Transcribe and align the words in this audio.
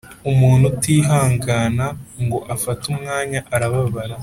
umuntu 0.31 0.63
utihangana, 0.73 1.85
ngo 2.23 2.39
afate 2.55 2.83
umwanya 2.93 3.39
arababara 3.55 4.15